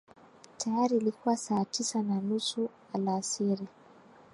Tayari 0.57 0.97
ilikuwa 0.97 1.37
saa 1.37 1.65
tis 1.65 1.95
ana 1.95 2.21
nusu 2.21 2.69
alasiri 2.93 3.67